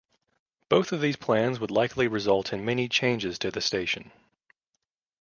Both 0.67 0.93
of 0.93 0.99
these 1.01 1.15
plans 1.15 1.59
would 1.59 1.69
likely 1.69 2.07
result 2.07 2.51
in 2.53 2.65
many 2.65 2.89
changes 2.89 3.37
to 3.37 3.51
the 3.51 3.61
station. 3.61 4.11